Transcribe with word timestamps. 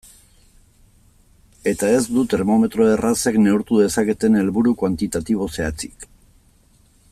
Eta 1.71 1.91
ez 1.97 1.99
du 2.15 2.23
termometro 2.31 2.87
errazek 2.95 3.37
neurtu 3.43 3.83
dezaketen 3.83 4.41
helburu 4.41 4.75
kuantitatibo 4.83 5.51
zehatzik. 5.59 6.11